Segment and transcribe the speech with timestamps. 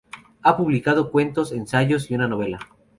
[0.41, 2.57] Ha publicado cuentos, ensayos y una novela.